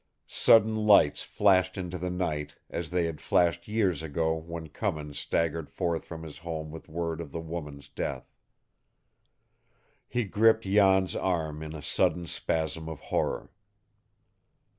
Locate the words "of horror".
12.89-13.51